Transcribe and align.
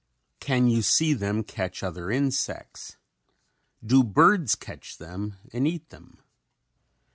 Can 0.39 0.67
you 0.67 0.81
see 0.81 1.13
them 1.13 1.43
catch 1.43 1.83
other 1.83 2.09
insects? 2.09 2.97
Do 3.85 4.03
birds 4.03 4.55
catch 4.55 4.97
them 4.97 5.37
and 5.53 5.67
eat 5.67 5.89
them? 5.89 6.17